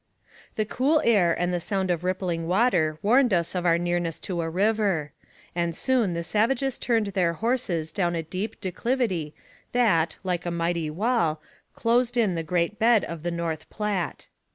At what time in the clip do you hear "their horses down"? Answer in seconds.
7.13-8.15